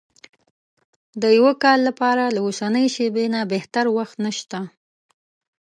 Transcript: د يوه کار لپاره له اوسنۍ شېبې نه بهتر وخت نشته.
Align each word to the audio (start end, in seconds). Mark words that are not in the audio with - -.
د 1.21 1.23
يوه 1.37 1.53
کار 1.63 1.77
لپاره 1.87 2.23
له 2.35 2.39
اوسنۍ 2.47 2.85
شېبې 2.95 3.25
نه 3.33 3.41
بهتر 3.53 3.85
وخت 3.97 4.17
نشته. 4.25 4.59